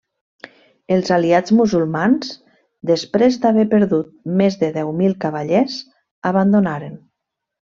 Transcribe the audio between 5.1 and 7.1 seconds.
cavallers, abandonaren.